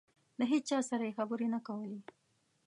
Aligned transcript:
د 0.37 0.41
هېچا 0.51 0.79
سره 0.89 1.03
یې 1.07 1.15
خبرې 1.17 1.47
نه 1.53 1.59
کولې. 1.67 1.99